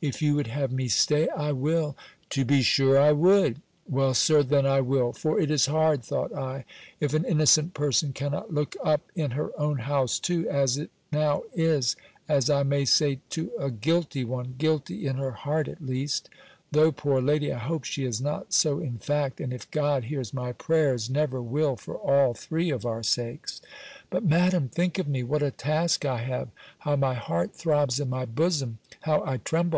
[0.00, 1.96] If you would have me stay, I will."
[2.30, 5.12] "To be sure I would." "Well, Sir, then I will.
[5.12, 6.66] For it is hard," thought I,
[7.00, 11.42] "if an innocent person cannot look up in her own house too, as it now
[11.52, 11.96] is,
[12.28, 14.54] as I may say, to a guilty one!
[14.56, 16.30] Guilty in her heart, at least!
[16.70, 20.32] Though, poor lady, I hope she is not so in fact; and, if God hears
[20.32, 23.60] my prayers, never will, for all three of our sakes."
[24.10, 26.50] But, Madam, think of me, what a task I have!
[26.80, 28.78] How my heart throbs in my bosom!
[29.00, 29.76] How I tremble!